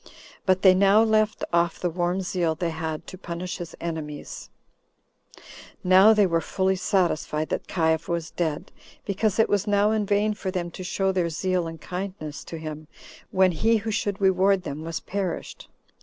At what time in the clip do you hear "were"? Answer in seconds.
6.25-6.41